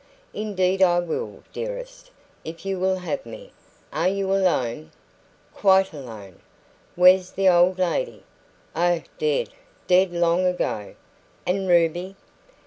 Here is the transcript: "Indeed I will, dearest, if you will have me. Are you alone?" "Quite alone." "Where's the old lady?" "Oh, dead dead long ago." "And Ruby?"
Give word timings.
"Indeed 0.33 0.81
I 0.81 0.97
will, 0.99 1.43
dearest, 1.53 2.09
if 2.43 2.65
you 2.65 2.79
will 2.79 2.95
have 2.95 3.23
me. 3.23 3.51
Are 3.93 4.07
you 4.07 4.33
alone?" 4.33 4.89
"Quite 5.53 5.93
alone." 5.93 6.39
"Where's 6.95 7.29
the 7.29 7.47
old 7.47 7.77
lady?" 7.77 8.23
"Oh, 8.75 9.03
dead 9.19 9.49
dead 9.85 10.11
long 10.11 10.43
ago." 10.47 10.95
"And 11.45 11.67
Ruby?" 11.67 12.15